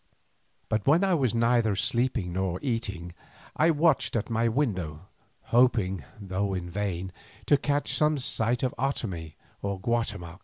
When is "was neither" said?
1.13-1.75